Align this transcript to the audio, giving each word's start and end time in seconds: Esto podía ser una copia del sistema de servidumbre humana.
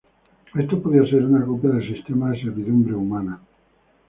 Esto 0.55 0.81
podía 0.81 1.05
ser 1.07 1.23
una 1.25 1.45
copia 1.45 1.69
del 1.69 1.87
sistema 1.93 2.31
de 2.31 2.41
servidumbre 2.41 2.95
humana. 2.95 3.39